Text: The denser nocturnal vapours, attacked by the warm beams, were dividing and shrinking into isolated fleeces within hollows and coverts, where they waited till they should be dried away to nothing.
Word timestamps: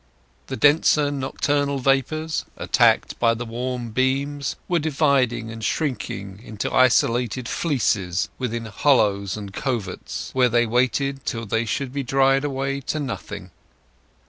The 0.47 0.57
denser 0.57 1.11
nocturnal 1.11 1.77
vapours, 1.77 2.43
attacked 2.57 3.19
by 3.19 3.35
the 3.35 3.45
warm 3.45 3.91
beams, 3.91 4.55
were 4.67 4.79
dividing 4.79 5.51
and 5.51 5.63
shrinking 5.63 6.41
into 6.43 6.73
isolated 6.73 7.47
fleeces 7.47 8.27
within 8.39 8.65
hollows 8.65 9.37
and 9.37 9.53
coverts, 9.53 10.31
where 10.33 10.49
they 10.49 10.65
waited 10.65 11.23
till 11.23 11.45
they 11.45 11.65
should 11.65 11.93
be 11.93 12.01
dried 12.01 12.43
away 12.43 12.79
to 12.81 12.99
nothing. 12.99 13.51